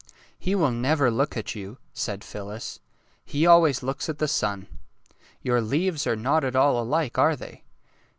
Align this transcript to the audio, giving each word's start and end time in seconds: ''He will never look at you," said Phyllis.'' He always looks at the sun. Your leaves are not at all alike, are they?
''He 0.49 0.55
will 0.55 0.71
never 0.71 1.11
look 1.11 1.37
at 1.37 1.53
you," 1.53 1.77
said 1.93 2.23
Phyllis.'' 2.23 2.79
He 3.23 3.45
always 3.45 3.83
looks 3.83 4.09
at 4.09 4.17
the 4.17 4.27
sun. 4.27 4.65
Your 5.43 5.61
leaves 5.61 6.07
are 6.07 6.15
not 6.15 6.43
at 6.43 6.55
all 6.55 6.81
alike, 6.81 7.19
are 7.19 7.35
they? 7.35 7.65